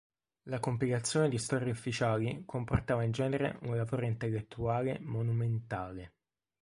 [0.45, 6.15] La compilazione di storie ufficiali comportava in genere un lavoro intellettuale monumentale.